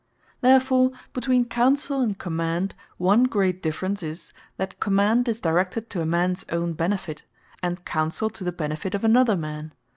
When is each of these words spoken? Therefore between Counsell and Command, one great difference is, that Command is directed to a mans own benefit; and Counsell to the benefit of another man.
Therefore 0.39 0.91
between 1.13 1.45
Counsell 1.45 2.01
and 2.01 2.17
Command, 2.17 2.73
one 2.97 3.25
great 3.25 3.61
difference 3.61 4.01
is, 4.01 4.33
that 4.57 4.79
Command 4.79 5.27
is 5.27 5.39
directed 5.39 5.91
to 5.91 6.01
a 6.01 6.07
mans 6.07 6.43
own 6.51 6.73
benefit; 6.73 7.21
and 7.61 7.85
Counsell 7.85 8.31
to 8.31 8.43
the 8.43 8.51
benefit 8.51 8.95
of 8.95 9.03
another 9.03 9.35
man. 9.37 9.73